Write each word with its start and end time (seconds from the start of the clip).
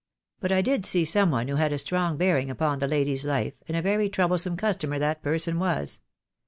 But 0.39 0.51
I 0.51 0.63
did 0.63 0.83
see 0.87 1.05
some 1.05 1.29
one 1.29 1.47
who 1.47 1.57
had 1.57 1.71
a 1.71 1.77
strong 1.77 2.17
bearing 2.17 2.49
upon 2.49 2.79
the 2.79 2.87
lady's 2.87 3.23
life, 3.23 3.53
and 3.67 3.77
a 3.77 3.83
very 3.83 4.09
troublesome 4.09 4.57
customer 4.57 4.97
that 4.97 5.21
person 5.21 5.59
was." 5.59 5.99